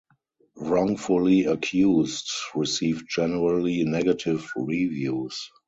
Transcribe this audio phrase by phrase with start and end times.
[0.55, 5.51] "Wrongfully Accused" received generally negative reviews.